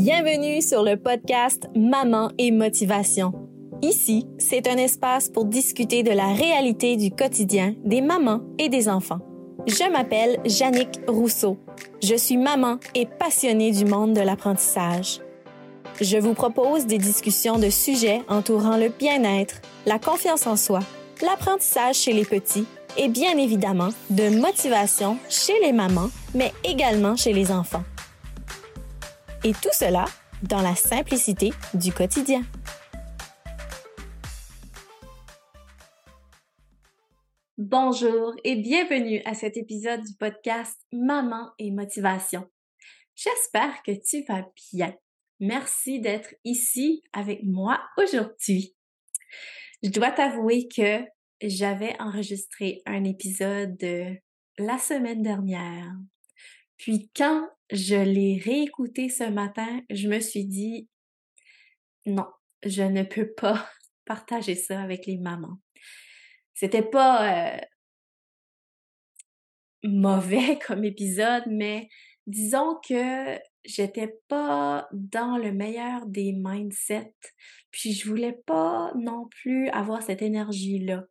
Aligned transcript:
Bienvenue 0.00 0.62
sur 0.62 0.84
le 0.84 0.96
podcast 0.96 1.68
Maman 1.74 2.30
et 2.38 2.52
Motivation. 2.52 3.32
Ici, 3.82 4.28
c'est 4.38 4.68
un 4.68 4.76
espace 4.76 5.28
pour 5.28 5.44
discuter 5.44 6.04
de 6.04 6.12
la 6.12 6.28
réalité 6.34 6.96
du 6.96 7.10
quotidien 7.10 7.74
des 7.84 8.00
mamans 8.00 8.42
et 8.60 8.68
des 8.68 8.88
enfants. 8.88 9.18
Je 9.66 9.90
m'appelle 9.90 10.38
Jannick 10.44 11.00
Rousseau. 11.08 11.58
Je 12.00 12.14
suis 12.14 12.36
maman 12.36 12.78
et 12.94 13.06
passionnée 13.06 13.72
du 13.72 13.86
monde 13.86 14.14
de 14.14 14.20
l'apprentissage. 14.20 15.18
Je 16.00 16.16
vous 16.16 16.34
propose 16.34 16.86
des 16.86 16.98
discussions 16.98 17.58
de 17.58 17.68
sujets 17.68 18.22
entourant 18.28 18.76
le 18.76 18.90
bien-être, 18.90 19.60
la 19.84 19.98
confiance 19.98 20.46
en 20.46 20.54
soi, 20.54 20.78
l'apprentissage 21.22 21.96
chez 21.96 22.12
les 22.12 22.24
petits 22.24 22.66
et 22.96 23.08
bien 23.08 23.36
évidemment 23.36 23.88
de 24.10 24.28
motivation 24.28 25.18
chez 25.28 25.58
les 25.60 25.72
mamans, 25.72 26.10
mais 26.36 26.52
également 26.62 27.16
chez 27.16 27.32
les 27.32 27.50
enfants. 27.50 27.82
Et 29.48 29.52
tout 29.52 29.72
cela 29.72 30.04
dans 30.42 30.60
la 30.60 30.74
simplicité 30.74 31.52
du 31.72 31.90
quotidien. 31.90 32.42
Bonjour 37.56 38.34
et 38.44 38.56
bienvenue 38.56 39.22
à 39.24 39.32
cet 39.32 39.56
épisode 39.56 40.02
du 40.02 40.12
podcast 40.16 40.78
Maman 40.92 41.52
et 41.58 41.70
Motivation. 41.70 42.46
J'espère 43.16 43.82
que 43.84 43.92
tu 43.92 44.22
vas 44.28 44.46
bien. 44.70 44.94
Merci 45.40 45.98
d'être 45.98 46.34
ici 46.44 47.02
avec 47.14 47.42
moi 47.42 47.80
aujourd'hui. 47.96 48.76
Je 49.82 49.88
dois 49.88 50.10
t'avouer 50.10 50.68
que 50.68 51.00
j'avais 51.40 51.98
enregistré 52.02 52.82
un 52.84 53.02
épisode 53.04 53.82
la 54.58 54.76
semaine 54.76 55.22
dernière. 55.22 55.94
Puis 56.78 57.10
quand 57.14 57.48
je 57.70 57.96
l'ai 57.96 58.40
réécouté 58.42 59.08
ce 59.08 59.24
matin, 59.24 59.82
je 59.90 60.08
me 60.08 60.20
suis 60.20 60.46
dit 60.46 60.88
non, 62.06 62.26
je 62.64 62.82
ne 62.82 63.02
peux 63.02 63.30
pas 63.32 63.68
partager 64.04 64.54
ça 64.54 64.80
avec 64.80 65.06
les 65.06 65.18
mamans. 65.18 65.58
C'était 66.54 66.82
pas 66.82 67.56
euh, 67.56 67.60
mauvais 69.84 70.58
comme 70.66 70.84
épisode, 70.84 71.44
mais 71.46 71.88
disons 72.26 72.78
que 72.88 73.38
j'étais 73.64 74.18
pas 74.28 74.88
dans 74.92 75.36
le 75.36 75.52
meilleur 75.52 76.06
des 76.06 76.32
mindsets, 76.32 77.14
puis 77.70 77.92
je 77.92 78.08
voulais 78.08 78.38
pas 78.46 78.92
non 78.96 79.28
plus 79.28 79.68
avoir 79.70 80.02
cette 80.02 80.22
énergie-là. 80.22 81.04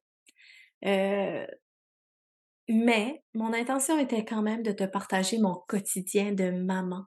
Euh, 0.85 1.45
mais 2.67 3.23
mon 3.33 3.53
intention 3.53 3.97
était 3.99 4.25
quand 4.25 4.41
même 4.41 4.63
de 4.63 4.71
te 4.71 4.83
partager 4.83 5.39
mon 5.39 5.55
quotidien 5.67 6.33
de 6.33 6.51
maman. 6.51 7.05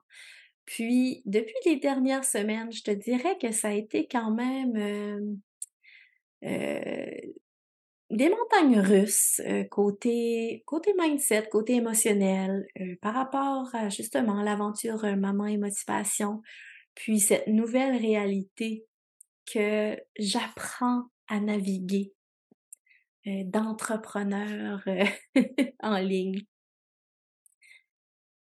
Puis, 0.65 1.21
depuis 1.25 1.55
les 1.65 1.77
dernières 1.77 2.25
semaines, 2.25 2.71
je 2.71 2.83
te 2.83 2.91
dirais 2.91 3.37
que 3.39 3.51
ça 3.51 3.69
a 3.69 3.73
été 3.73 4.07
quand 4.09 4.31
même 4.31 4.75
euh, 4.77 5.35
euh, 6.45 7.31
des 8.09 8.29
montagnes 8.29 8.79
russes 8.79 9.41
euh, 9.45 9.63
côté, 9.65 10.63
côté 10.65 10.93
mindset, 10.99 11.49
côté 11.51 11.75
émotionnel, 11.75 12.65
par 13.01 13.13
rapport 13.13 13.73
à 13.73 13.89
justement 13.89 14.41
l'aventure 14.41 15.03
maman 15.17 15.45
et 15.45 15.57
motivation, 15.57 16.41
puis 16.95 17.19
cette 17.19 17.47
nouvelle 17.47 17.97
réalité 17.97 18.85
que 19.51 19.97
j'apprends 20.17 21.03
à 21.27 21.39
naviguer 21.39 22.13
d'entrepreneurs 23.25 24.81
euh, 24.87 25.05
en 25.81 25.97
ligne. 25.97 26.41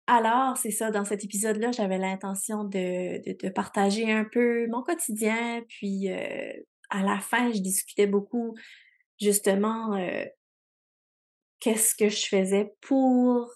Alors, 0.07 0.57
c'est 0.57 0.71
ça, 0.71 0.91
dans 0.91 1.05
cet 1.05 1.25
épisode-là, 1.25 1.73
j'avais 1.73 1.99
l'intention 1.99 2.65
de, 2.65 3.23
de, 3.41 3.49
partager 3.49 4.11
un 4.11 4.25
peu 4.25 4.67
mon 4.69 4.83
quotidien, 4.83 5.63
puis 5.69 6.11
euh, 6.11 6.53
à 6.91 7.03
la 7.03 7.21
fin, 7.21 7.53
je 7.53 7.61
discutais 7.61 8.07
beaucoup 8.07 8.55
justement 9.21 9.97
qu'est-ce 11.61 11.95
que 11.95 12.09
je 12.09 12.27
faisais 12.27 12.75
pour 12.81 13.49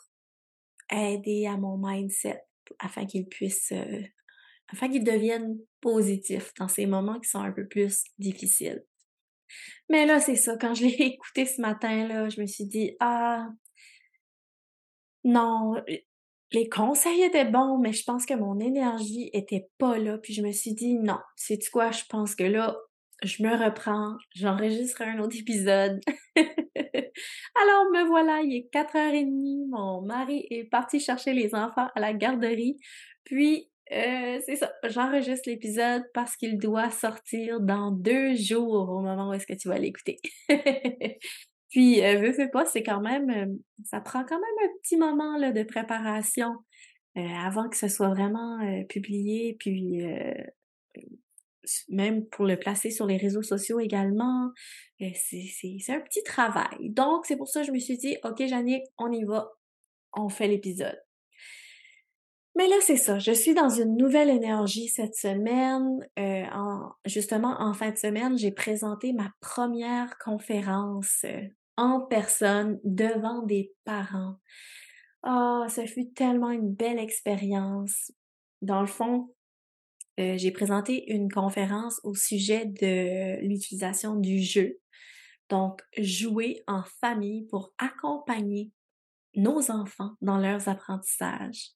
aider 0.90 1.46
à 1.46 1.56
mon 1.56 1.76
mindset 1.76 2.40
afin 2.78 3.04
qu'il 3.04 3.26
puisse, 3.26 3.72
afin 4.68 4.88
qu'il 4.88 5.02
devienne 5.02 5.58
positif 5.80 6.54
dans 6.58 6.68
ces 6.68 6.86
moments 6.86 7.18
qui 7.18 7.28
sont 7.28 7.40
un 7.40 7.52
peu 7.52 7.66
plus 7.66 8.04
difficiles. 8.18 8.84
Mais 9.88 10.06
là, 10.06 10.20
c'est 10.20 10.36
ça. 10.36 10.56
Quand 10.60 10.74
je 10.74 10.84
l'ai 10.84 10.94
écouté 11.14 11.46
ce 11.46 11.60
matin, 11.60 12.06
là, 12.08 12.28
je 12.28 12.40
me 12.40 12.46
suis 12.46 12.66
dit, 12.66 12.92
ah, 13.00 13.48
non, 15.24 15.74
les 16.52 16.68
conseils 16.68 17.22
étaient 17.22 17.44
bons, 17.44 17.78
mais 17.78 17.92
je 17.92 18.04
pense 18.04 18.26
que 18.26 18.34
mon 18.34 18.60
énergie 18.60 19.30
était 19.32 19.68
pas 19.78 19.98
là. 19.98 20.18
Puis 20.18 20.34
je 20.34 20.42
me 20.42 20.52
suis 20.52 20.74
dit, 20.74 20.94
non, 20.94 21.18
c'est 21.36 21.58
quoi? 21.70 21.90
Je 21.90 22.04
pense 22.08 22.34
que 22.34 22.44
là, 22.44 22.76
je 23.22 23.42
me 23.42 23.56
reprends, 23.56 24.16
j'enregistre 24.34 25.02
un 25.02 25.18
autre 25.18 25.36
épisode. 25.38 26.00
Alors 26.36 27.90
me 27.92 28.06
voilà, 28.06 28.40
il 28.42 28.54
est 28.54 28.72
4h30, 28.72 29.68
mon 29.70 30.02
mari 30.02 30.46
est 30.50 30.64
parti 30.64 31.00
chercher 31.00 31.32
les 31.32 31.54
enfants 31.54 31.88
à 31.94 32.00
la 32.00 32.12
garderie. 32.12 32.76
Puis 33.24 33.70
euh, 33.92 34.40
c'est 34.44 34.56
ça, 34.56 34.72
j'enregistre 34.84 35.48
l'épisode 35.48 36.02
parce 36.12 36.36
qu'il 36.36 36.58
doit 36.58 36.90
sortir 36.90 37.60
dans 37.60 37.92
deux 37.92 38.34
jours 38.34 38.88
au 38.90 39.00
moment 39.00 39.30
où 39.30 39.32
est-ce 39.32 39.46
que 39.46 39.54
tu 39.54 39.68
vas 39.68 39.78
l'écouter. 39.78 40.18
Puis, 41.70 42.02
euh, 42.02 42.18
veux, 42.20 42.32
veux 42.32 42.50
pas, 42.50 42.64
c'est 42.64 42.82
quand 42.82 43.00
même, 43.00 43.30
euh, 43.30 43.54
ça 43.84 44.00
prend 44.00 44.24
quand 44.24 44.38
même 44.38 44.70
un 44.70 44.78
petit 44.82 44.96
moment 44.96 45.36
là, 45.36 45.52
de 45.52 45.62
préparation 45.62 46.54
euh, 47.16 47.20
avant 47.20 47.68
que 47.68 47.76
ce 47.76 47.88
soit 47.88 48.08
vraiment 48.08 48.58
publié, 48.88 49.56
puis 49.58 50.02
même 51.88 52.26
pour 52.28 52.46
le 52.46 52.56
placer 52.58 52.90
sur 52.90 53.06
les 53.06 53.16
réseaux 53.16 53.42
sociaux 53.42 53.80
également. 53.80 54.50
c'est 55.00 55.92
un 55.92 56.00
petit 56.00 56.22
travail. 56.22 56.90
Donc, 56.90 57.26
c'est 57.26 57.36
pour 57.36 57.48
ça 57.48 57.60
que 57.60 57.66
je 57.66 57.72
me 57.72 57.78
suis 57.78 57.98
dit, 57.98 58.16
OK, 58.24 58.46
Jannick, 58.46 58.84
on 58.98 59.10
y 59.12 59.24
va, 59.24 59.50
on 60.12 60.28
fait 60.28 60.48
l'épisode. 60.48 60.98
Mais 62.56 62.68
là, 62.68 62.76
c'est 62.80 62.96
ça. 62.96 63.18
Je 63.18 63.32
suis 63.32 63.52
dans 63.52 63.68
une 63.68 63.98
nouvelle 63.98 64.30
énergie 64.30 64.88
cette 64.88 65.14
semaine. 65.14 66.00
Euh, 66.18 66.44
en, 66.54 66.90
justement, 67.04 67.54
en 67.60 67.74
fin 67.74 67.90
de 67.90 67.98
semaine, 67.98 68.38
j'ai 68.38 68.50
présenté 68.50 69.12
ma 69.12 69.30
première 69.40 70.16
conférence 70.16 71.20
euh, 71.26 71.42
en 71.76 72.00
personne 72.00 72.80
devant 72.82 73.42
des 73.42 73.74
parents. 73.84 74.36
Ah, 75.22 75.64
oh, 75.64 75.68
ça 75.68 75.84
fut 75.86 76.10
tellement 76.12 76.50
une 76.50 76.72
belle 76.72 76.98
expérience. 76.98 78.10
Dans 78.62 78.80
le 78.80 78.86
fond, 78.86 79.34
euh, 80.18 80.38
j'ai 80.38 80.50
présenté 80.50 81.12
une 81.12 81.30
conférence 81.30 82.00
au 82.04 82.14
sujet 82.14 82.64
de 82.64 83.38
l'utilisation 83.46 84.16
du 84.16 84.40
jeu. 84.40 84.78
Donc, 85.50 85.82
jouer 85.98 86.64
en 86.66 86.84
famille 87.02 87.44
pour 87.48 87.74
accompagner 87.76 88.72
nos 89.34 89.70
enfants 89.70 90.12
dans 90.22 90.38
leurs 90.38 90.70
apprentissages. 90.70 91.72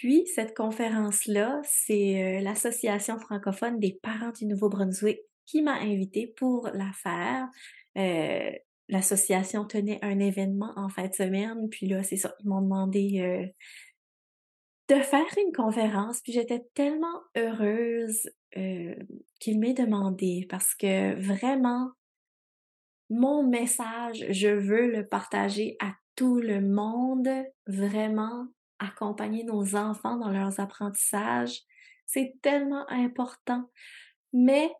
Puis, 0.00 0.26
cette 0.26 0.54
conférence-là, 0.54 1.62
c'est 1.64 2.22
euh, 2.22 2.40
l'Association 2.42 3.18
francophone 3.18 3.78
des 3.78 3.98
parents 4.02 4.30
du 4.30 4.44
Nouveau-Brunswick 4.44 5.20
qui 5.46 5.62
m'a 5.62 5.76
invitée 5.80 6.26
pour 6.26 6.68
la 6.74 6.90
faire. 6.92 7.48
Euh, 7.96 8.50
l'association 8.90 9.64
tenait 9.64 9.98
un 10.02 10.18
événement 10.18 10.74
en 10.76 10.90
fin 10.90 11.08
de 11.08 11.14
semaine, 11.14 11.70
puis 11.70 11.86
là, 11.86 12.02
c'est 12.02 12.18
ça, 12.18 12.34
ils 12.40 12.46
m'ont 12.46 12.60
demandé 12.60 13.22
euh, 13.22 13.46
de 14.94 15.00
faire 15.00 15.24
une 15.38 15.52
conférence, 15.54 16.20
puis 16.20 16.32
j'étais 16.32 16.66
tellement 16.74 17.22
heureuse 17.34 18.28
qu'ils 18.52 19.58
m'aient 19.58 19.74
demandé 19.74 20.46
parce 20.48 20.74
que 20.74 21.14
vraiment, 21.20 21.90
mon 23.08 23.46
message, 23.46 24.26
je 24.30 24.48
veux 24.48 24.90
le 24.90 25.06
partager 25.06 25.76
à 25.80 25.94
tout 26.16 26.38
le 26.38 26.60
monde, 26.60 27.28
vraiment, 27.66 28.46
accompagner 28.78 29.44
nos 29.44 29.76
enfants 29.76 30.16
dans 30.16 30.30
leurs 30.30 30.60
apprentissages. 30.60 31.62
C'est 32.06 32.34
tellement 32.42 32.88
important. 32.88 33.70
Mais 34.32 34.72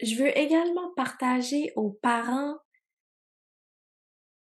je 0.00 0.16
veux 0.16 0.36
également 0.36 0.92
partager 0.94 1.72
aux 1.76 1.90
parents 1.90 2.56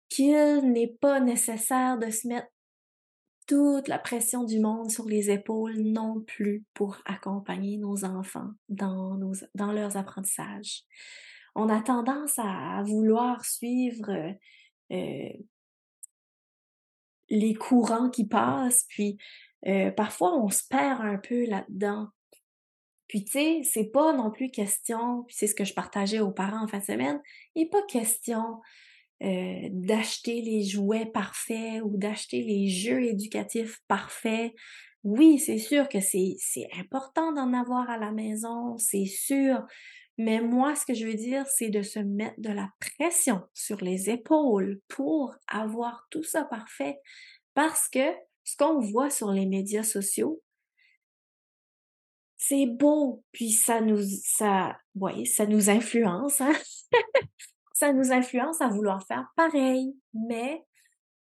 qu'il 0.08 0.72
n'est 0.72 0.96
pas 1.00 1.20
nécessaire 1.20 1.98
de 1.98 2.10
se 2.10 2.28
mettre 2.28 2.48
toute 3.46 3.88
la 3.88 3.98
pression 3.98 4.44
du 4.44 4.60
monde 4.60 4.90
sur 4.90 5.06
les 5.06 5.30
épaules 5.30 5.76
non 5.76 6.20
plus 6.20 6.64
pour 6.74 6.98
accompagner 7.04 7.78
nos 7.78 8.04
enfants 8.04 8.50
dans, 8.68 9.18
leurs 9.72 9.96
apprentissages. 9.96 10.84
On 11.56 11.68
a 11.68 11.80
tendance 11.80 12.38
à 12.38 12.82
vouloir 12.84 13.44
suivre 13.44 14.08
euh, 14.92 15.28
les 17.30 17.54
courants 17.54 18.10
qui 18.10 18.26
passent, 18.26 18.84
puis 18.88 19.16
euh, 19.66 19.90
parfois 19.90 20.36
on 20.36 20.48
se 20.48 20.62
perd 20.68 21.00
un 21.00 21.18
peu 21.18 21.46
là-dedans. 21.46 22.08
Puis 23.08 23.24
tu 23.24 23.32
sais, 23.32 23.60
c'est 23.64 23.90
pas 23.90 24.12
non 24.12 24.30
plus 24.30 24.50
question, 24.50 25.24
c'est 25.28 25.46
ce 25.46 25.54
que 25.54 25.64
je 25.64 25.74
partageais 25.74 26.20
aux 26.20 26.30
parents 26.30 26.62
en 26.62 26.68
fin 26.68 26.78
de 26.78 26.84
semaine, 26.84 27.20
il 27.54 27.64
n'est 27.64 27.68
pas 27.68 27.82
question 27.88 28.60
euh, 29.22 29.68
d'acheter 29.70 30.40
les 30.40 30.62
jouets 30.62 31.06
parfaits 31.06 31.82
ou 31.84 31.96
d'acheter 31.96 32.42
les 32.42 32.68
jeux 32.68 33.04
éducatifs 33.04 33.80
parfaits. 33.86 34.54
Oui, 35.02 35.38
c'est 35.38 35.58
sûr 35.58 35.88
que 35.88 35.98
c'est 36.00 36.38
important 36.78 37.32
d'en 37.32 37.52
avoir 37.52 37.90
à 37.90 37.98
la 37.98 38.12
maison, 38.12 38.78
c'est 38.78 39.06
sûr. 39.06 39.66
Mais 40.22 40.42
moi, 40.42 40.74
ce 40.74 40.84
que 40.84 40.92
je 40.92 41.06
veux 41.06 41.14
dire, 41.14 41.46
c'est 41.46 41.70
de 41.70 41.80
se 41.80 41.98
mettre 41.98 42.38
de 42.38 42.50
la 42.50 42.68
pression 42.78 43.40
sur 43.54 43.82
les 43.82 44.10
épaules 44.10 44.78
pour 44.86 45.34
avoir 45.48 46.06
tout 46.10 46.22
ça 46.22 46.44
parfait. 46.44 46.98
Parce 47.54 47.88
que 47.88 48.04
ce 48.44 48.54
qu'on 48.58 48.80
voit 48.80 49.08
sur 49.08 49.32
les 49.32 49.46
médias 49.46 49.82
sociaux, 49.82 50.42
c'est 52.36 52.66
beau, 52.66 53.24
puis 53.32 53.50
ça 53.50 53.80
nous, 53.80 54.02
ça, 54.22 54.76
ça 55.24 55.46
nous 55.46 55.70
influence, 55.70 56.42
hein? 56.42 56.52
ça 57.72 57.94
nous 57.94 58.12
influence 58.12 58.60
à 58.60 58.68
vouloir 58.68 59.06
faire 59.06 59.26
pareil, 59.36 59.96
mais 60.12 60.62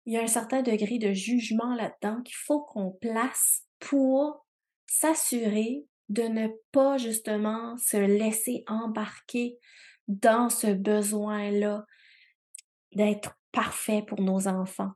il 0.08 0.14
y 0.14 0.18
a 0.18 0.24
un 0.24 0.28
certain 0.28 0.64
degré 0.64 0.98
de 0.98 1.14
jugement 1.14 1.76
là-dedans 1.76 2.24
qu'il 2.24 2.38
faut 2.38 2.62
qu'on 2.62 2.90
place 2.90 3.68
pour 3.78 4.48
s'assurer 4.88 5.86
de 6.10 6.24
ne 6.24 6.48
pas 6.72 6.98
justement 6.98 7.78
se 7.78 7.98
laisser 7.98 8.64
embarquer 8.68 9.58
dans 10.08 10.50
ce 10.50 10.68
besoin-là 10.68 11.86
d'être 12.94 13.38
parfait 13.52 14.04
pour 14.08 14.22
nos 14.22 14.48
enfants. 14.48 14.92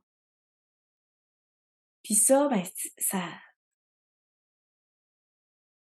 Puis 2.02 2.14
ça, 2.14 2.48
ben, 2.48 2.62
ça, 2.98 3.22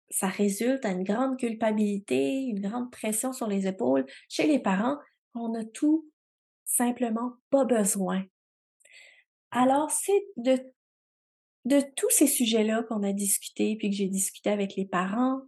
ça 0.09 0.27
résulte 0.27 0.85
à 0.85 0.91
une 0.91 1.03
grande 1.03 1.39
culpabilité, 1.39 2.43
une 2.43 2.61
grande 2.61 2.91
pression 2.91 3.33
sur 3.33 3.47
les 3.47 3.65
épaules 3.65 4.05
chez 4.29 4.45
les 4.45 4.59
parents. 4.59 4.97
On 5.33 5.55
a 5.55 5.63
tout 5.63 6.07
simplement 6.65 7.33
pas 7.49 7.65
besoin. 7.65 8.23
Alors, 9.51 9.89
c'est 9.89 10.25
de, 10.37 10.59
de 11.65 11.81
tous 11.95 12.09
ces 12.09 12.27
sujets-là 12.27 12.83
qu'on 12.83 13.03
a 13.03 13.13
discuté, 13.13 13.75
puis 13.77 13.89
que 13.89 13.95
j'ai 13.95 14.07
discuté 14.07 14.49
avec 14.49 14.75
les 14.75 14.85
parents, 14.85 15.41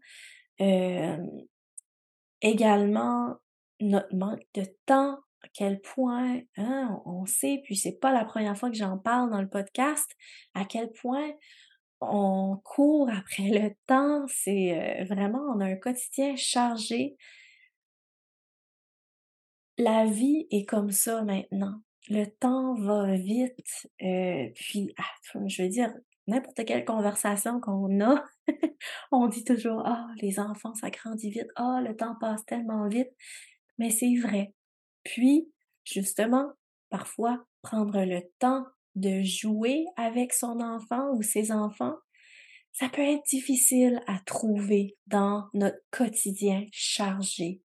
également 2.42 3.36
notre 3.82 4.16
manque 4.16 4.46
de 4.54 4.66
temps, 4.86 5.20
à 5.44 5.48
quel 5.54 5.80
point 5.82 6.42
hein, 6.58 7.02
on 7.06 7.26
sait, 7.26 7.62
puis 7.64 7.76
c'est 7.76 8.00
pas 8.00 8.12
la 8.12 8.26
première 8.26 8.58
fois 8.58 8.70
que 8.70 8.78
j'en 8.78 8.98
parle 8.98 9.30
dans 9.30 9.42
le 9.42 9.50
podcast, 9.50 10.10
à 10.54 10.66
quel 10.66 10.92
point 10.92 11.34
on 12.02 12.58
court 12.64 13.10
après 13.10 13.50
le 13.50 13.72
temps, 13.88 14.26
c'est 14.28 15.02
euh, 15.02 15.06
vraiment, 15.06 15.42
on 15.56 15.60
a 15.60 15.66
un 15.66 15.76
quotidien 15.76 16.36
chargé. 16.36 17.16
La 19.78 20.06
vie 20.06 20.48
est 20.52 20.66
comme 20.66 20.92
ça 20.92 21.24
maintenant. 21.24 21.82
Le 22.10 22.26
temps 22.26 22.76
va 22.76 23.16
vite, 23.16 23.88
euh, 24.04 24.50
puis, 24.54 24.94
ah, 24.98 25.44
je 25.48 25.64
veux 25.64 25.70
dire, 25.70 25.92
n'importe 26.28 26.64
quelle 26.66 26.86
conversation 26.86 27.60
qu'on 27.60 28.00
a, 28.02 28.24
on 29.12 29.28
dit 29.28 29.44
toujours, 29.44 29.82
ah, 29.86 30.08
les 30.22 30.40
enfants, 30.40 30.76
ça 30.76 30.90
grandit 30.90 31.32
vite, 31.32 31.50
ah, 31.56 31.82
le 31.84 31.96
temps 31.96 32.16
passe 32.20 32.46
tellement 32.46 32.88
vite, 32.88 33.10
mais 33.80 33.90
c'est 33.90 34.16
vrai. 34.18 34.54
Puis, 35.04 35.52
justement, 35.84 36.52
parfois, 36.90 37.44
prendre 37.62 38.04
le 38.04 38.22
temps 38.40 38.66
de 38.96 39.24
jouer 39.24 39.86
avec 39.98 40.34
son 40.34 40.60
enfant 40.62 41.12
ou 41.14 41.22
ses 41.22 41.52
enfants, 41.52 41.96
ça 42.72 42.90
peut 42.90 43.02
être 43.02 43.26
difficile 43.26 44.02
à 44.06 44.20
trouver 44.26 44.98
dans 45.08 45.48
notre 45.54 45.80
quotidien 45.92 46.66
chargé. 46.72 47.62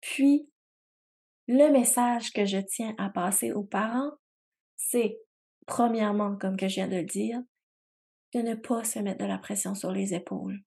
Puis, 0.00 0.48
le 1.48 1.70
message 1.70 2.32
que 2.32 2.44
je 2.44 2.58
tiens 2.58 2.94
à 2.98 3.08
passer 3.08 3.52
aux 3.52 3.64
parents, 3.64 4.12
c'est, 4.76 5.18
premièrement, 5.66 6.36
comme 6.36 6.56
que 6.56 6.68
je 6.68 6.76
viens 6.76 6.88
de 6.88 6.96
le 6.96 7.04
dire, 7.04 7.40
de 8.34 8.40
ne 8.40 8.54
pas 8.54 8.84
se 8.84 8.98
mettre 8.98 9.24
de 9.24 9.28
la 9.28 9.38
pression 9.38 9.74
sur 9.74 9.90
les 9.90 10.12
épaules, 10.14 10.60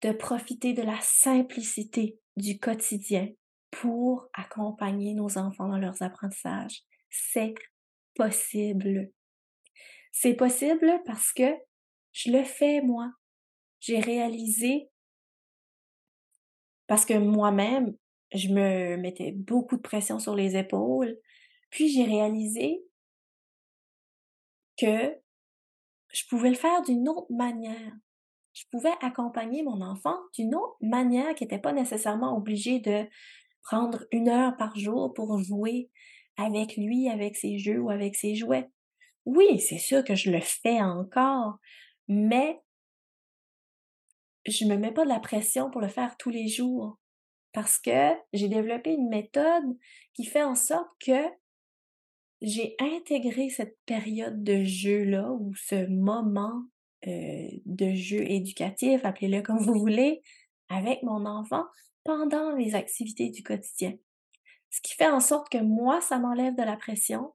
de 0.00 0.12
profiter 0.12 0.72
de 0.72 0.82
la 0.82 0.98
simplicité 1.02 2.18
du 2.36 2.58
quotidien 2.58 3.28
pour 3.70 4.28
accompagner 4.32 5.14
nos 5.14 5.36
enfants 5.36 5.68
dans 5.68 5.78
leurs 5.78 6.02
apprentissages. 6.02 6.82
C'est 7.10 7.54
possible. 8.14 9.12
C'est 10.10 10.34
possible 10.34 11.02
parce 11.04 11.32
que 11.32 11.54
je 12.12 12.30
le 12.30 12.44
fais, 12.44 12.80
moi. 12.80 13.12
J'ai 13.80 14.00
réalisé 14.00 14.90
parce 16.86 17.04
que 17.04 17.14
moi-même, 17.14 17.94
je 18.32 18.48
me 18.48 18.96
mettais 18.96 19.32
beaucoup 19.32 19.76
de 19.76 19.82
pression 19.82 20.18
sur 20.18 20.34
les 20.34 20.56
épaules. 20.56 21.16
Puis 21.70 21.88
j'ai 21.88 22.04
réalisé 22.04 22.84
que 24.78 25.14
je 26.12 26.24
pouvais 26.28 26.50
le 26.50 26.56
faire 26.56 26.82
d'une 26.82 27.08
autre 27.08 27.32
manière. 27.32 27.92
Je 28.52 28.64
pouvais 28.70 28.92
accompagner 29.00 29.62
mon 29.62 29.80
enfant 29.80 30.16
d'une 30.34 30.54
autre 30.54 30.76
manière 30.80 31.34
qui 31.34 31.44
n'était 31.44 31.58
pas 31.58 31.72
nécessairement 31.72 32.36
obligée 32.36 32.80
de 32.80 33.06
prendre 33.62 34.04
une 34.10 34.28
heure 34.28 34.56
par 34.56 34.76
jour 34.76 35.12
pour 35.14 35.38
jouer 35.38 35.90
avec 36.36 36.76
lui, 36.76 37.08
avec 37.08 37.36
ses 37.36 37.58
jeux 37.58 37.80
ou 37.80 37.90
avec 37.90 38.16
ses 38.16 38.34
jouets. 38.34 38.70
Oui, 39.26 39.60
c'est 39.60 39.78
sûr 39.78 40.02
que 40.02 40.14
je 40.14 40.30
le 40.30 40.40
fais 40.40 40.80
encore, 40.80 41.58
mais 42.08 42.60
je 44.46 44.64
me 44.64 44.76
mets 44.76 44.92
pas 44.92 45.04
de 45.04 45.10
la 45.10 45.20
pression 45.20 45.70
pour 45.70 45.80
le 45.80 45.88
faire 45.88 46.16
tous 46.16 46.30
les 46.30 46.48
jours 46.48 46.98
parce 47.52 47.78
que 47.78 48.10
j'ai 48.32 48.48
développé 48.48 48.92
une 48.92 49.08
méthode 49.08 49.76
qui 50.14 50.24
fait 50.24 50.42
en 50.42 50.54
sorte 50.54 50.90
que 51.04 51.28
j'ai 52.40 52.74
intégré 52.78 53.50
cette 53.50 53.76
période 53.84 54.42
de 54.42 54.64
jeu-là 54.64 55.30
ou 55.32 55.54
ce 55.54 55.86
moment 55.86 56.64
euh, 57.06 57.48
de 57.66 57.92
jeu 57.92 58.22
éducatif, 58.30 59.04
appelez-le 59.04 59.42
comme 59.42 59.58
vous 59.58 59.78
voulez, 59.78 60.22
avec 60.68 61.02
mon 61.02 61.26
enfant 61.26 61.64
pendant 62.04 62.52
les 62.52 62.74
activités 62.74 63.30
du 63.30 63.42
quotidien. 63.42 63.94
Ce 64.70 64.80
qui 64.80 64.94
fait 64.94 65.08
en 65.08 65.20
sorte 65.20 65.50
que 65.50 65.58
moi, 65.58 66.00
ça 66.00 66.18
m'enlève 66.18 66.56
de 66.56 66.62
la 66.62 66.76
pression 66.76 67.34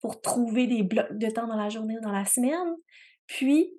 pour 0.00 0.20
trouver 0.20 0.66
des 0.66 0.82
blocs 0.82 1.16
de 1.16 1.30
temps 1.30 1.46
dans 1.46 1.56
la 1.56 1.68
journée 1.68 1.96
ou 1.98 2.00
dans 2.00 2.12
la 2.12 2.24
semaine. 2.24 2.76
Puis, 3.26 3.72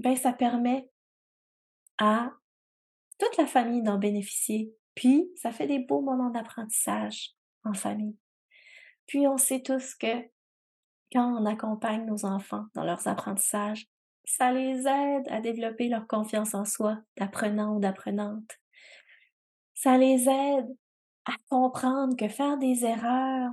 ben, 0.00 0.16
ça 0.16 0.32
permet 0.32 0.88
à 1.98 2.32
toute 3.24 3.36
la 3.36 3.46
famille 3.46 3.82
d'en 3.82 3.98
bénéficier. 3.98 4.72
Puis, 4.94 5.28
ça 5.36 5.50
fait 5.50 5.66
des 5.66 5.80
beaux 5.80 6.00
moments 6.00 6.30
d'apprentissage 6.30 7.32
en 7.64 7.74
famille. 7.74 8.16
Puis, 9.06 9.26
on 9.26 9.38
sait 9.38 9.62
tous 9.62 9.94
que 9.94 10.22
quand 11.12 11.40
on 11.40 11.46
accompagne 11.46 12.04
nos 12.06 12.24
enfants 12.24 12.66
dans 12.74 12.84
leurs 12.84 13.06
apprentissages, 13.08 13.86
ça 14.24 14.52
les 14.52 14.86
aide 14.86 15.28
à 15.28 15.40
développer 15.40 15.88
leur 15.88 16.06
confiance 16.06 16.54
en 16.54 16.64
soi 16.64 16.98
d'apprenant 17.16 17.76
ou 17.76 17.80
d'apprenante. 17.80 18.58
Ça 19.74 19.98
les 19.98 20.28
aide 20.28 20.76
à 21.26 21.32
comprendre 21.48 22.16
que 22.16 22.28
faire 22.28 22.56
des 22.58 22.84
erreurs, 22.84 23.52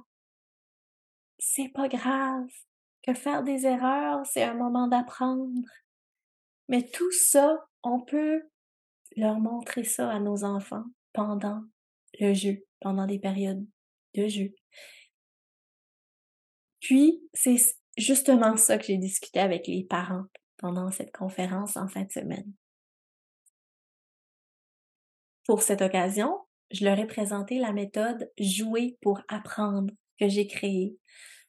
c'est 1.40 1.70
pas 1.70 1.88
grave, 1.88 2.48
que 3.04 3.14
faire 3.14 3.44
des 3.44 3.66
erreurs, 3.66 4.26
c'est 4.26 4.44
un 4.44 4.54
moment 4.54 4.88
d'apprendre. 4.88 5.68
Mais 6.70 6.88
tout 6.88 7.12
ça, 7.12 7.58
on 7.84 8.00
peut 8.00 8.44
leur 9.16 9.40
montrer 9.40 9.84
ça 9.84 10.10
à 10.10 10.20
nos 10.20 10.44
enfants 10.44 10.86
pendant 11.14 11.64
le 12.20 12.34
jeu, 12.34 12.66
pendant 12.80 13.06
des 13.06 13.20
périodes 13.20 13.66
de 14.16 14.28
jeu. 14.28 14.54
Puis, 16.80 17.22
c'est 17.34 17.58
justement 17.98 18.58
ça 18.58 18.78
que 18.78 18.86
j'ai 18.86 18.98
discuté 18.98 19.40
avec 19.40 19.68
les 19.68 19.84
parents 19.84 20.26
pendant 20.58 20.92
cette 20.92 21.12
conférence 21.12 21.78
en 21.78 21.88
fin 21.88 22.04
de 22.04 22.12
semaine. 22.12 22.52
Pour 25.46 25.62
cette 25.64 25.82
occasion, 25.82 26.38
je 26.72 26.86
leur 26.86 26.98
ai 27.00 27.08
présenté 27.08 27.60
la 27.60 27.74
méthode 27.74 28.32
Jouer 28.40 28.98
pour 29.02 29.22
apprendre 29.28 29.94
que 30.20 30.30
j'ai 30.30 30.48
créée, 30.48 30.96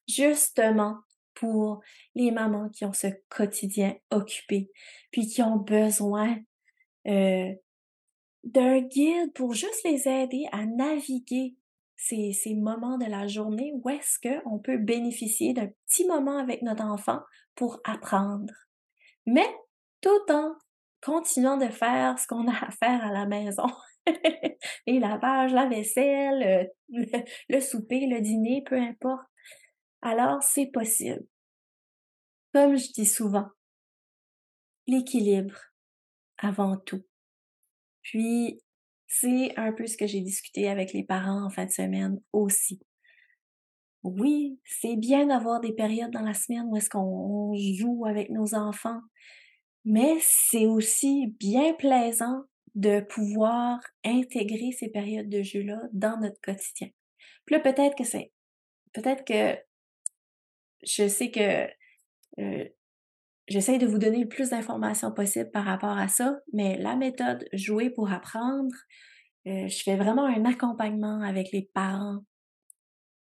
justement 0.09 0.99
pour 1.35 1.81
les 2.15 2.31
mamans 2.31 2.69
qui 2.69 2.85
ont 2.85 2.93
ce 2.93 3.09
quotidien 3.29 3.95
occupé, 4.11 4.71
puis 5.11 5.27
qui 5.27 5.43
ont 5.43 5.57
besoin 5.57 6.39
euh, 7.07 7.53
d'un 8.45 8.81
guide 8.81 9.33
pour 9.35 9.55
juste 9.55 9.85
les 9.85 10.09
aider 10.09 10.47
à 10.53 10.67
naviguer 10.67 11.57
ces, 11.97 12.55
moments 12.55 12.99
de 12.99 13.07
la 13.07 13.27
journée 13.27 13.73
où 13.75 13.89
est-ce 13.89 14.19
qu'on 14.19 14.59
peut 14.59 14.79
bénéficier 14.79 15.53
d'un 15.55 15.69
petit 15.87 16.07
moment 16.07 16.39
avec 16.39 16.63
notre 16.63 16.85
enfant 16.85 17.21
pour 17.55 17.81
apprendre. 17.85 18.53
Mais 19.27 19.47
tout 20.01 20.33
en 20.33 20.55
continuant 21.01 21.57
de 21.57 21.69
faire 21.69 22.19
ce 22.19 22.27
qu'on 22.27 22.49
a 22.49 22.67
à 22.67 22.71
faire 22.71 23.05
à 23.05 23.13
la 23.13 23.27
maison. 23.27 23.67
les 24.87 24.99
lavages, 24.99 25.53
la 25.53 25.67
vaisselle, 25.67 26.73
le, 26.89 27.07
le 27.49 27.61
souper, 27.61 28.07
le 28.07 28.21
dîner, 28.21 28.65
peu 28.67 28.77
importe. 28.77 29.27
Alors, 30.01 30.43
c'est 30.43 30.67
possible. 30.67 31.25
Comme 32.53 32.77
je 32.77 32.91
dis 32.93 33.07
souvent, 33.07 33.47
l'équilibre 34.87 35.72
avant 36.43 36.77
tout. 36.77 37.03
Puis, 38.03 38.61
C'est 39.07 39.53
un 39.59 39.73
peu 39.73 39.87
ce 39.87 39.99
que 39.99 40.07
j'ai 40.07 40.23
discuté 40.23 40.71
avec 40.71 40.95
les 40.95 41.05
parents 41.05 41.45
en 41.45 41.51
fin 41.51 41.67
de 41.67 41.71
semaine 41.71 42.19
aussi. 42.33 42.81
Oui, 44.03 44.59
c'est 44.65 44.97
bien 44.97 45.27
d'avoir 45.27 45.61
des 45.61 45.75
périodes 45.75 46.11
dans 46.11 46.23
la 46.23 46.33
semaine 46.33 46.65
où 46.69 46.77
est-ce 46.77 46.89
qu'on 46.89 47.55
joue 47.55 48.07
avec 48.07 48.31
nos 48.31 48.55
enfants, 48.55 49.01
mais 49.85 50.17
c'est 50.21 50.65
aussi 50.65 51.27
bien 51.39 51.75
plaisant 51.75 52.45
de 52.75 53.01
pouvoir 53.01 53.81
intégrer 54.03 54.73
ces 54.73 54.89
périodes 54.89 55.29
de 55.29 55.43
jeu-là 55.43 55.79
dans 55.93 56.19
notre 56.19 56.41
quotidien. 56.41 56.89
Puis 57.45 57.55
là, 57.55 57.61
peut-être 57.61 57.97
que 57.97 58.05
c'est, 58.05 58.33
peut-être 58.95 59.25
que 59.25 59.61
je 60.85 61.07
sais 61.07 61.31
que 61.31 61.69
euh, 62.41 62.69
j'essaie 63.49 63.79
de 63.79 63.87
vous 63.87 63.99
donner 63.99 64.23
le 64.23 64.29
plus 64.29 64.51
d'informations 64.51 65.13
possible 65.13 65.51
par 65.51 65.65
rapport 65.65 65.97
à 65.97 66.09
ça, 66.09 66.39
mais 66.53 66.79
la 66.79 66.97
méthode 66.97 67.45
jouer 67.53 67.91
pour 67.91 68.11
apprendre, 68.13 68.75
euh, 69.47 69.69
je 69.69 69.83
fais 69.83 69.97
vraiment 69.97 70.27
un 70.27 70.45
accompagnement 70.45 71.21
avec 71.21 71.51
les 71.53 71.69
parents 71.75 72.21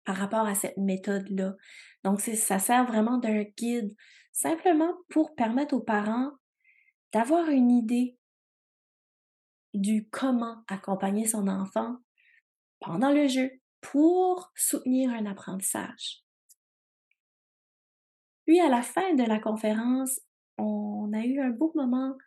par 0.06 0.16
rapport 0.16 0.48
à 0.48 0.56
cette 0.56 0.78
méthode-là. 0.78 1.56
Donc, 2.04 2.22
ça 2.22 2.60
sert 2.60 2.86
vraiment 2.86 3.18
d'un 3.18 3.44
guide 3.44 3.94
simplement 4.32 4.94
pour 5.10 5.36
permettre 5.36 5.76
aux 5.76 5.82
parents 5.82 6.32
d'avoir 7.12 7.50
une 7.50 7.72
idée 7.72 8.18
du 9.74 10.08
comment 10.10 10.64
accompagner 10.68 11.26
son 11.28 11.48
enfant 11.48 11.98
pendant 12.80 13.12
le 13.12 13.28
jeu 13.28 13.52
pour 13.82 14.52
soutenir 14.56 15.12
un 15.12 15.26
apprentissage. 15.26 16.27
Puis 18.48 18.62
à 18.62 18.70
la 18.70 18.82
fin 18.82 19.14
de 19.14 19.24
la 19.24 19.40
conférence, 19.40 20.22
on 20.58 21.12
a 21.14 21.20
eu 21.20 21.40
un 21.42 21.50
beau 21.50 21.72
moment 21.76 22.18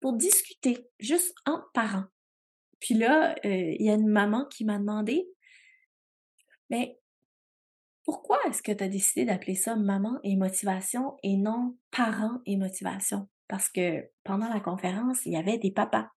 pour 0.00 0.12
discuter, 0.12 0.86
juste 1.00 1.34
entre 1.46 1.70
parents. 1.72 2.04
Puis 2.80 2.94
là, 2.94 3.34
euh, 3.46 3.74
il 3.78 3.82
y 3.84 3.88
a 3.88 3.94
une 3.94 4.08
maman 4.08 4.44
qui 4.44 4.66
m'a 4.66 4.78
demandé, 4.78 5.26
mais 6.68 6.98
pourquoi 8.04 8.38
est-ce 8.46 8.62
que 8.62 8.72
tu 8.72 8.84
as 8.84 8.88
décidé 8.88 9.24
d'appeler 9.24 9.54
ça 9.54 9.74
maman 9.74 10.20
et 10.22 10.36
motivation 10.36 11.16
et 11.22 11.38
non 11.38 11.78
parent 11.90 12.42
et 12.44 12.58
motivation? 12.58 13.26
Parce 13.48 13.70
que 13.70 14.06
pendant 14.22 14.48
la 14.48 14.60
conférence, 14.60 15.24
il 15.24 15.32
y 15.32 15.36
avait 15.36 15.56
des 15.56 15.70
papas. 15.70 16.10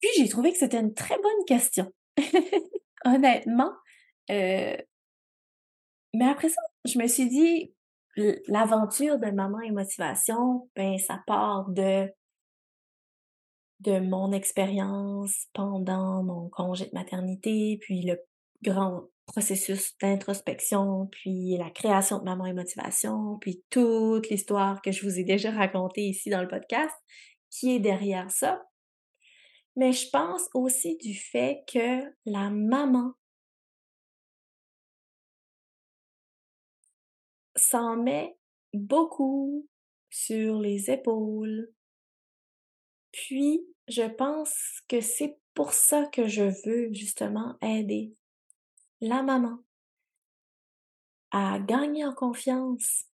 Puis 0.00 0.10
j'ai 0.16 0.28
trouvé 0.28 0.52
que 0.52 0.58
c'était 0.58 0.78
une 0.78 0.94
très 0.94 1.16
bonne 1.16 1.44
question. 1.48 1.92
Honnêtement. 3.04 3.72
Euh, 4.30 4.76
mais 6.14 6.28
après 6.28 6.48
ça, 6.48 6.60
je 6.84 6.98
me 6.98 7.06
suis 7.06 7.28
dit, 7.28 7.74
l'aventure 8.48 9.18
de 9.18 9.30
maman 9.30 9.60
et 9.60 9.70
motivation, 9.70 10.68
ben, 10.76 10.98
ça 10.98 11.22
part 11.26 11.68
de 11.70 12.08
de 13.80 13.98
mon 13.98 14.32
expérience 14.32 15.46
pendant 15.52 16.22
mon 16.22 16.48
congé 16.48 16.86
de 16.86 16.94
maternité, 16.94 17.78
puis 17.82 18.02
le 18.02 18.18
grand 18.62 19.08
processus 19.26 19.96
d'introspection, 20.00 21.08
puis 21.10 21.56
la 21.58 21.70
création 21.70 22.18
de 22.18 22.24
Maman 22.24 22.46
et 22.46 22.52
Motivation, 22.52 23.38
puis 23.40 23.62
toute 23.70 24.28
l'histoire 24.30 24.80
que 24.80 24.92
je 24.92 25.04
vous 25.04 25.18
ai 25.18 25.24
déjà 25.24 25.50
racontée 25.50 26.02
ici 26.02 26.30
dans 26.30 26.40
le 26.40 26.48
podcast, 26.48 26.94
qui 27.50 27.74
est 27.74 27.80
derrière 27.80 28.30
ça. 28.30 28.62
Mais 29.76 29.92
je 29.92 30.08
pense 30.10 30.48
aussi 30.54 30.96
du 30.98 31.14
fait 31.14 31.64
que 31.72 32.04
la 32.26 32.50
maman 32.50 33.12
s'en 37.64 37.96
met 37.96 38.36
beaucoup 38.72 39.68
sur 40.10 40.60
les 40.60 40.90
épaules. 40.90 41.72
Puis, 43.12 43.66
je 43.88 44.02
pense 44.02 44.80
que 44.88 45.00
c'est 45.00 45.38
pour 45.54 45.72
ça 45.72 46.06
que 46.06 46.26
je 46.26 46.44
veux 46.66 46.92
justement 46.92 47.56
aider 47.60 48.14
la 49.00 49.22
maman 49.22 49.58
à 51.30 51.58
gagner 51.58 52.04
en 52.04 52.14
confiance 52.14 53.06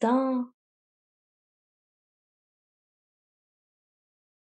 dans 0.00 0.46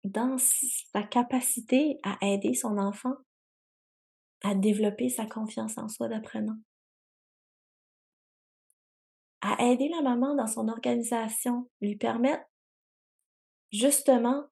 sa 0.03 1.03
capacité 1.03 1.99
à 2.03 2.17
aider 2.21 2.53
son 2.53 2.77
enfant 2.77 3.15
à 4.43 4.55
développer 4.55 5.09
sa 5.09 5.25
confiance 5.25 5.77
en 5.77 5.87
soi 5.87 6.07
d'apprenant, 6.07 6.57
à 9.41 9.63
aider 9.65 9.89
la 9.89 10.01
maman 10.01 10.35
dans 10.35 10.47
son 10.47 10.67
organisation, 10.67 11.69
lui 11.81 11.95
permettre 11.95 12.43
justement 13.71 14.45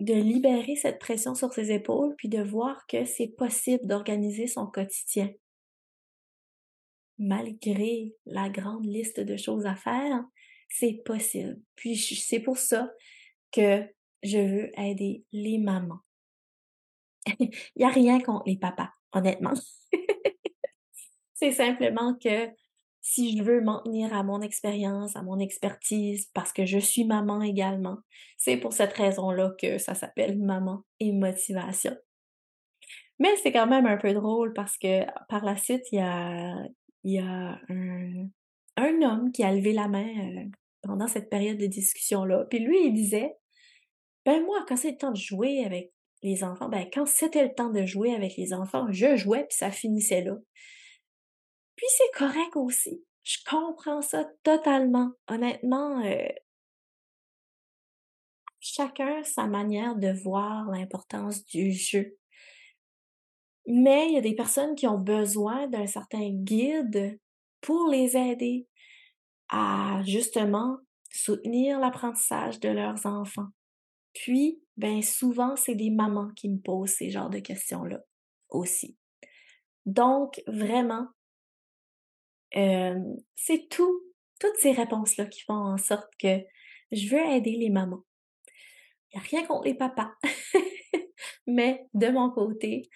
de 0.00 0.14
libérer 0.14 0.76
cette 0.76 0.98
pression 0.98 1.34
sur 1.34 1.52
ses 1.52 1.72
épaules, 1.72 2.14
puis 2.16 2.28
de 2.28 2.42
voir 2.42 2.86
que 2.86 3.04
c'est 3.04 3.28
possible 3.28 3.86
d'organiser 3.86 4.46
son 4.46 4.66
quotidien. 4.66 5.32
Malgré 7.18 8.14
la 8.26 8.48
grande 8.48 8.86
liste 8.86 9.18
de 9.18 9.36
choses 9.36 9.66
à 9.66 9.74
faire, 9.74 10.24
c'est 10.68 11.02
possible. 11.04 11.60
Puis 11.74 11.96
c'est 11.96 12.40
pour 12.40 12.58
ça 12.58 12.90
que 13.50 13.84
je 14.22 14.38
veux 14.38 14.80
aider 14.80 15.24
les 15.32 15.58
mamans. 15.58 16.00
Il 17.40 17.50
n'y 17.76 17.84
a 17.84 17.88
rien 17.88 18.20
contre 18.20 18.44
les 18.46 18.56
papas, 18.56 18.90
honnêtement. 19.12 19.54
c'est 21.34 21.52
simplement 21.52 22.14
que 22.14 22.48
si 23.00 23.36
je 23.36 23.42
veux 23.42 23.60
m'en 23.60 23.82
tenir 23.82 24.12
à 24.14 24.22
mon 24.22 24.40
expérience, 24.40 25.16
à 25.16 25.22
mon 25.22 25.38
expertise, 25.38 26.30
parce 26.34 26.52
que 26.52 26.66
je 26.66 26.78
suis 26.78 27.04
maman 27.04 27.42
également, 27.42 27.98
c'est 28.36 28.56
pour 28.56 28.72
cette 28.72 28.92
raison-là 28.92 29.52
que 29.60 29.78
ça 29.78 29.94
s'appelle 29.94 30.38
maman 30.38 30.82
et 31.00 31.12
motivation. 31.12 31.96
Mais 33.18 33.34
c'est 33.42 33.52
quand 33.52 33.66
même 33.66 33.86
un 33.86 33.96
peu 33.96 34.12
drôle 34.12 34.52
parce 34.52 34.78
que 34.78 35.04
par 35.28 35.44
la 35.44 35.56
suite, 35.56 35.84
il 35.92 35.98
y 37.04 37.18
a, 37.18 37.60
un, 37.68 38.28
un 38.76 39.02
homme 39.02 39.32
qui 39.32 39.42
a 39.42 39.52
levé 39.52 39.72
la 39.72 39.88
main 39.88 40.06
euh, 40.06 40.44
pendant 40.82 41.08
cette 41.08 41.28
période 41.28 41.58
de 41.58 41.66
discussion-là. 41.66 42.46
Puis 42.48 42.60
lui, 42.60 42.86
il 42.86 42.94
disait, 42.94 43.34
ben 44.24 44.44
moi, 44.44 44.64
quand 44.68 44.76
c'est 44.76 44.92
le 44.92 44.98
temps 44.98 45.10
de 45.10 45.16
jouer 45.16 45.64
avec 45.64 45.92
les 46.22 46.44
enfants, 46.44 46.68
ben 46.68 46.86
quand 46.92 47.06
c'était 47.06 47.44
le 47.44 47.54
temps 47.54 47.70
de 47.70 47.84
jouer 47.86 48.14
avec 48.14 48.36
les 48.36 48.52
enfants, 48.52 48.86
je 48.90 49.16
jouais 49.16 49.44
puis 49.48 49.56
ça 49.56 49.70
finissait 49.70 50.22
là. 50.22 50.36
Puis 51.78 51.86
c'est 51.96 52.18
correct 52.18 52.56
aussi. 52.56 53.04
Je 53.22 53.38
comprends 53.48 54.02
ça 54.02 54.26
totalement. 54.42 55.12
Honnêtement, 55.28 56.04
euh, 56.04 56.28
chacun 58.58 59.22
sa 59.22 59.46
manière 59.46 59.94
de 59.94 60.08
voir 60.24 60.68
l'importance 60.70 61.44
du 61.44 61.70
jeu. 61.70 62.16
Mais 63.68 64.08
il 64.08 64.14
y 64.14 64.18
a 64.18 64.22
des 64.22 64.34
personnes 64.34 64.74
qui 64.74 64.88
ont 64.88 64.98
besoin 64.98 65.68
d'un 65.68 65.86
certain 65.86 66.30
guide 66.30 67.20
pour 67.60 67.88
les 67.88 68.16
aider 68.16 68.66
à 69.48 70.02
justement 70.04 70.78
soutenir 71.12 71.78
l'apprentissage 71.78 72.58
de 72.58 72.70
leurs 72.70 73.06
enfants. 73.06 73.48
Puis, 74.14 74.60
ben 74.76 75.00
souvent, 75.00 75.54
c'est 75.54 75.76
des 75.76 75.90
mamans 75.90 76.32
qui 76.34 76.48
me 76.48 76.58
posent 76.58 76.90
ces 76.90 77.10
genres 77.10 77.30
de 77.30 77.38
questions-là 77.38 78.00
aussi. 78.48 78.96
Donc, 79.86 80.42
vraiment, 80.48 81.06
c'est 82.52 83.68
tout, 83.68 84.02
toutes 84.40 84.56
ces 84.58 84.72
réponses-là 84.72 85.26
qui 85.26 85.42
font 85.42 85.54
en 85.54 85.78
sorte 85.78 86.10
que 86.20 86.38
je 86.92 87.08
veux 87.08 87.24
aider 87.26 87.52
les 87.52 87.70
mamans. 87.70 88.04
Il 89.12 89.18
n'y 89.18 89.24
a 89.24 89.28
rien 89.28 89.46
contre 89.46 89.64
les 89.64 89.74
papas, 89.74 90.12
mais 91.46 91.86
de 91.94 92.08
mon 92.08 92.30
côté, 92.30 92.88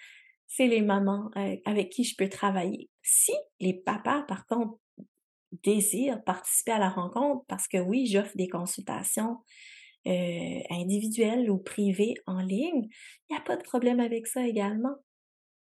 c'est 0.47 0.67
les 0.67 0.81
mamans 0.81 1.31
avec 1.65 1.89
qui 1.89 2.03
je 2.03 2.15
peux 2.15 2.29
travailler. 2.29 2.89
Si 3.01 3.33
les 3.59 3.73
papas, 3.73 4.23
par 4.23 4.45
contre, 4.45 4.77
désirent 5.63 6.23
participer 6.23 6.71
à 6.71 6.79
la 6.79 6.89
rencontre, 6.89 7.45
parce 7.47 7.67
que 7.67 7.77
oui, 7.77 8.07
j'offre 8.07 8.35
des 8.35 8.47
consultations 8.47 9.37
euh, 10.07 10.59
individuelles 10.69 11.49
ou 11.49 11.57
privées 11.57 12.15
en 12.27 12.41
ligne, 12.41 12.87
il 13.29 13.33
n'y 13.33 13.37
a 13.37 13.41
pas 13.41 13.55
de 13.55 13.63
problème 13.63 13.99
avec 13.99 14.27
ça 14.27 14.45
également. 14.45 14.95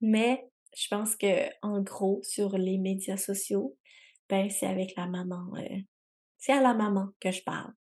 Mais 0.01 0.45
je 0.75 0.87
pense 0.89 1.15
que 1.15 1.49
en 1.61 1.81
gros 1.81 2.21
sur 2.23 2.57
les 2.57 2.77
médias 2.77 3.17
sociaux, 3.17 3.77
ben 4.29 4.49
c'est 4.49 4.67
avec 4.67 4.95
la 4.95 5.07
maman, 5.07 5.51
euh, 5.57 5.77
c'est 6.37 6.53
à 6.53 6.61
la 6.61 6.73
maman 6.73 7.09
que 7.19 7.31
je 7.31 7.43
parle. 7.43 7.71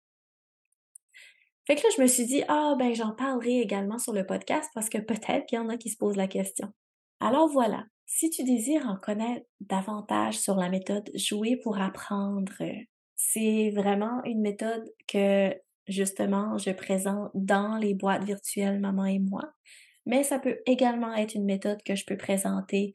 Fait 1.66 1.76
que 1.76 1.82
là, 1.82 1.88
je 1.96 2.02
me 2.02 2.06
suis 2.08 2.26
dit, 2.26 2.42
ah 2.49 2.75
ben 2.78 2.94
j'en 2.94 3.12
parlerai 3.12 3.61
également 3.61 3.99
sur 3.99 4.12
le 4.12 4.26
podcast 4.26 4.68
parce 4.75 4.88
que 4.88 4.99
peut-être 4.99 5.46
qu'il 5.46 5.56
y 5.56 5.61
en 5.61 5.68
a 5.68 5.76
qui 5.76 5.90
se 5.90 5.96
posent 5.96 6.16
la 6.16 6.26
question. 6.26 6.68
Alors 7.20 7.49
voilà, 7.49 7.84
si 8.06 8.30
tu 8.30 8.42
désires 8.42 8.87
en 8.87 8.96
connaître 8.96 9.46
davantage 9.61 10.38
sur 10.38 10.56
la 10.56 10.68
méthode 10.68 11.08
jouer 11.14 11.56
pour 11.56 11.80
apprendre, 11.80 12.52
c'est 13.14 13.70
vraiment 13.70 14.22
une 14.25 14.40
méthode 14.40 14.84
que 15.06 15.54
justement 15.87 16.58
je 16.58 16.70
présente 16.70 17.30
dans 17.34 17.76
les 17.76 17.94
boîtes 17.94 18.25
virtuelles 18.25 18.80
Maman 18.80 19.06
et 19.06 19.18
moi 19.18 19.52
mais 20.06 20.23
ça 20.23 20.38
peut 20.38 20.59
également 20.66 21.14
être 21.14 21.35
une 21.35 21.44
méthode 21.44 21.82
que 21.85 21.94
je 21.94 22.04
peux 22.04 22.16
présenter 22.16 22.94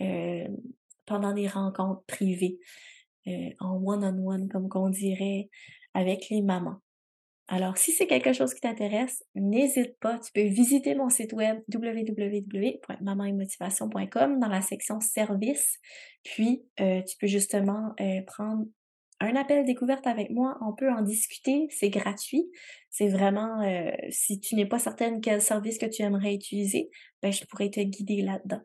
euh, 0.00 0.46
pendant 1.06 1.32
des 1.32 1.48
rencontres 1.48 2.04
privées, 2.06 2.58
euh, 3.28 3.50
en 3.60 3.80
one-on-one, 3.82 4.48
comme 4.48 4.68
qu'on 4.68 4.90
dirait, 4.90 5.48
avec 5.94 6.28
les 6.30 6.42
mamans. 6.42 6.80
Alors, 7.48 7.78
si 7.78 7.92
c'est 7.92 8.08
quelque 8.08 8.32
chose 8.32 8.54
qui 8.54 8.60
t'intéresse, 8.60 9.22
n'hésite 9.36 9.96
pas. 10.00 10.18
Tu 10.18 10.32
peux 10.32 10.42
visiter 10.42 10.96
mon 10.96 11.10
site 11.10 11.32
web 11.32 11.60
www.mamanetmotivation.com 11.72 14.40
dans 14.40 14.48
la 14.48 14.62
section 14.62 14.98
services. 15.00 15.78
Puis, 16.24 16.64
euh, 16.80 17.02
tu 17.02 17.16
peux 17.18 17.28
justement 17.28 17.94
euh, 18.00 18.22
prendre 18.26 18.64
un 19.20 19.36
appel 19.36 19.64
découverte 19.64 20.06
avec 20.06 20.30
moi. 20.30 20.58
On 20.60 20.74
peut 20.74 20.90
en 20.90 21.02
discuter. 21.02 21.66
C'est 21.70 21.90
gratuit. 21.90 22.50
C'est 22.90 23.08
vraiment, 23.08 23.62
euh, 23.62 23.90
si 24.10 24.40
tu 24.40 24.54
n'es 24.54 24.66
pas 24.66 24.78
certaine 24.78 25.20
quel 25.20 25.40
service 25.40 25.78
que 25.78 25.86
tu 25.86 26.02
aimerais 26.02 26.34
utiliser, 26.34 26.90
ben, 27.22 27.32
je 27.32 27.44
pourrais 27.46 27.70
te 27.70 27.80
guider 27.80 28.22
là-dedans. 28.22 28.60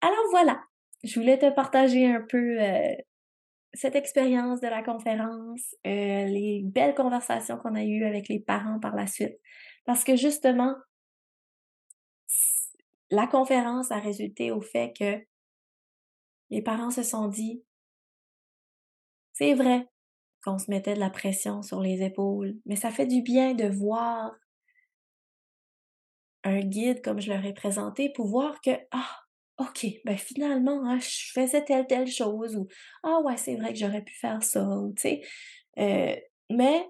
Alors 0.00 0.24
voilà, 0.30 0.62
je 1.02 1.18
voulais 1.18 1.38
te 1.38 1.50
partager 1.50 2.06
un 2.06 2.20
peu 2.28 2.58
cette 3.74 3.96
expérience 3.96 4.60
de 4.60 4.68
la 4.68 4.82
conférence, 4.82 5.74
euh, 5.86 6.24
les 6.26 6.62
belles 6.64 6.94
conversations 6.94 7.58
qu'on 7.58 7.74
a 7.74 7.84
eues 7.84 8.04
avec 8.04 8.28
les 8.28 8.38
parents 8.38 8.78
par 8.78 8.94
la 8.94 9.06
suite. 9.06 9.36
Parce 9.84 10.04
que 10.04 10.16
justement, 10.16 10.74
la 13.10 13.26
conférence 13.26 13.90
a 13.90 13.98
résulté 13.98 14.50
au 14.50 14.60
fait 14.60 14.92
que 14.98 15.24
les 16.50 16.62
parents 16.62 16.90
se 16.90 17.02
sont 17.02 17.28
dit, 17.28 17.62
c'est 19.34 19.54
vrai 19.54 19.86
qu'on 20.42 20.58
se 20.58 20.70
mettait 20.70 20.94
de 20.94 21.00
la 21.00 21.10
pression 21.10 21.62
sur 21.62 21.80
les 21.80 22.02
épaules, 22.02 22.56
mais 22.66 22.76
ça 22.76 22.90
fait 22.90 23.06
du 23.06 23.22
bien 23.22 23.54
de 23.54 23.66
voir 23.66 24.32
un 26.44 26.60
guide 26.60 27.02
comme 27.02 27.20
je 27.20 27.32
leur 27.32 27.44
ai 27.44 27.54
présenté 27.54 28.10
pour 28.10 28.26
voir 28.26 28.60
que, 28.60 28.70
ah, 28.90 29.20
OK, 29.58 29.86
ben 30.04 30.16
finalement, 30.16 30.84
hein, 30.88 30.98
je 30.98 31.32
faisais 31.32 31.64
telle, 31.64 31.86
telle 31.86 32.08
chose 32.08 32.56
ou 32.56 32.66
Ah 33.02 33.20
ouais, 33.24 33.36
c'est 33.36 33.56
vrai 33.56 33.72
que 33.72 33.78
j'aurais 33.78 34.02
pu 34.02 34.14
faire 34.14 34.42
ça, 34.42 34.66
tu 34.96 35.02
sais. 35.02 35.22
Euh, 35.78 36.16
mais 36.50 36.88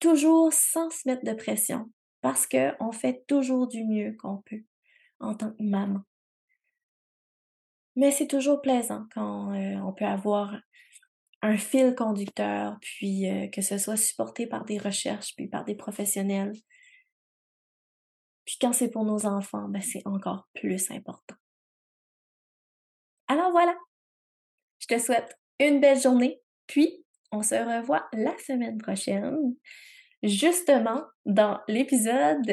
toujours 0.00 0.52
sans 0.52 0.90
se 0.90 1.08
mettre 1.08 1.24
de 1.24 1.32
pression 1.32 1.90
parce 2.20 2.46
qu'on 2.46 2.92
fait 2.92 3.24
toujours 3.26 3.68
du 3.68 3.84
mieux 3.84 4.14
qu'on 4.18 4.42
peut 4.42 4.62
en 5.20 5.34
tant 5.34 5.52
que 5.52 5.62
maman. 5.62 6.00
Mais 7.94 8.10
c'est 8.10 8.26
toujours 8.26 8.60
plaisant 8.60 9.06
quand 9.14 9.54
euh, 9.54 9.76
on 9.76 9.92
peut 9.92 10.04
avoir 10.04 10.54
un 11.46 11.56
fil 11.56 11.94
conducteur, 11.94 12.76
puis 12.80 13.30
euh, 13.30 13.46
que 13.48 13.62
ce 13.62 13.78
soit 13.78 13.96
supporté 13.96 14.46
par 14.46 14.64
des 14.64 14.78
recherches, 14.78 15.34
puis 15.36 15.46
par 15.46 15.64
des 15.64 15.76
professionnels. 15.76 16.52
Puis 18.44 18.56
quand 18.60 18.72
c'est 18.72 18.90
pour 18.90 19.04
nos 19.04 19.26
enfants, 19.26 19.68
ben 19.68 19.80
c'est 19.80 20.06
encore 20.06 20.48
plus 20.54 20.90
important. 20.90 21.36
Alors 23.28 23.52
voilà, 23.52 23.76
je 24.80 24.86
te 24.88 24.98
souhaite 24.98 25.38
une 25.60 25.80
belle 25.80 26.00
journée, 26.00 26.40
puis 26.66 27.04
on 27.30 27.42
se 27.42 27.54
revoit 27.54 28.08
la 28.12 28.36
semaine 28.38 28.78
prochaine, 28.78 29.54
justement 30.22 31.04
dans 31.26 31.60
l'épisode 31.68 32.50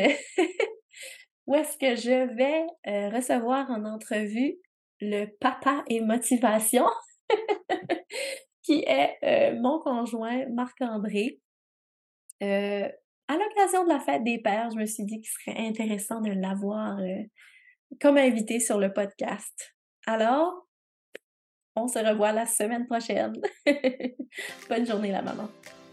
où 1.48 1.56
est-ce 1.56 1.78
que 1.78 1.96
je 1.96 2.36
vais 2.36 2.66
euh, 2.88 3.10
recevoir 3.10 3.70
en 3.72 3.86
entrevue 3.86 4.58
le 5.02 5.26
papa 5.40 5.84
et 5.88 6.00
motivation, 6.00 6.86
qui 8.64 8.84
est 8.88 9.18
euh, 9.24 9.60
mon 9.60 9.80
conjoint 9.80 10.46
Marc-André. 10.50 11.40
Euh, 12.42 12.90
à 13.28 13.34
l'occasion 13.34 13.84
de 13.84 13.90
la 13.90 14.00
fête 14.00 14.24
des 14.24 14.40
pères, 14.40 14.70
je 14.72 14.78
me 14.78 14.86
suis 14.86 15.06
dit 15.06 15.22
qu'il 15.22 15.30
serait 15.30 15.68
intéressant 15.68 16.22
de 16.22 16.32
l'avoir 16.32 16.98
comme 18.02 18.18
invité 18.18 18.60
sur 18.60 18.80
le 18.80 18.92
podcast. 18.92 19.76
Alors, 20.06 20.68
on 21.76 21.88
se 21.88 22.00
revoit 22.00 22.32
la 22.32 22.46
semaine 22.46 22.86
prochaine. 22.86 23.34
Bonne 24.70 24.86
journée 24.86 25.12
la 25.12 25.22
maman. 25.22 25.50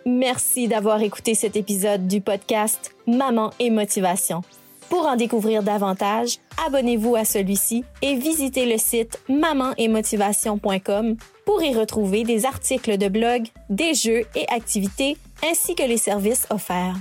Merci 0.07 0.67
d'avoir 0.69 1.03
écouté 1.03 1.35
cet 1.35 1.57
épisode 1.57 2.07
du 2.07 2.21
podcast 2.21 2.95
Maman 3.07 3.51
et 3.59 3.71
Motivation. 3.71 4.43
Pour 4.91 5.07
en 5.07 5.15
découvrir 5.15 5.63
davantage, 5.63 6.39
abonnez-vous 6.67 7.15
à 7.15 7.25
celui-ci 7.25 7.85
et 8.03 8.17
visitez 8.17 8.67
le 8.67 8.77
site 8.77 9.21
mamanetmotivation.com 9.29 11.17
pour 11.47 11.63
y 11.63 11.73
retrouver 11.73 12.25
des 12.25 12.45
articles 12.45 12.99
de 12.99 13.09
blog, 13.09 13.47
des 13.71 13.95
jeux 13.95 14.25
et 14.35 14.49
activités 14.49 15.17
ainsi 15.49 15.77
que 15.77 15.85
les 15.85 15.97
services 15.97 16.47
offerts. 16.51 16.97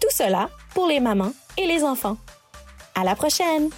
Tout 0.00 0.08
cela 0.12 0.50
pour 0.72 0.86
les 0.86 1.00
mamans 1.00 1.32
et 1.58 1.66
les 1.66 1.82
enfants. 1.82 2.16
À 2.94 3.02
la 3.02 3.16
prochaine! 3.16 3.70